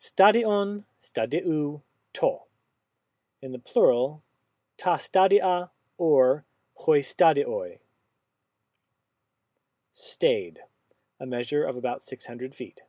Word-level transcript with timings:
stadion, 0.00 0.84
stadiu, 0.98 1.82
to. 2.14 2.38
In 3.42 3.52
the 3.52 3.58
plural, 3.58 4.22
ta 4.78 4.96
stadia 4.96 5.70
or 5.98 6.46
hoi 6.74 7.00
stadioi. 7.00 7.80
Stade. 9.92 10.60
A 11.20 11.26
measure 11.26 11.64
of 11.64 11.76
about 11.76 12.00
six 12.00 12.24
hundred 12.24 12.54
feet. 12.54 12.80